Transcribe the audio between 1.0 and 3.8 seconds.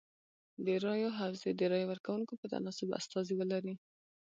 حوزې د رای ورکوونکو په تناسب استازي ولري.